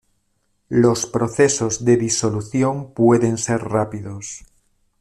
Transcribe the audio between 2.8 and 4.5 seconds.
pueden ser rápidos.